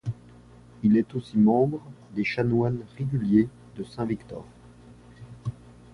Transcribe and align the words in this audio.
Il 0.81 0.97
est 0.97 1.13
aussi 1.13 1.37
membre 1.37 1.79
des 2.15 2.23
chanoines 2.23 2.81
réguliers 2.97 3.47
de 3.75 3.83
Saint-Victor. 3.83 4.43